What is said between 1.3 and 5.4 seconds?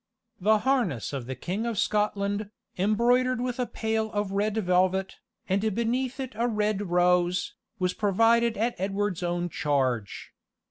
King of Scotland, embroidered with a pale of red velvet,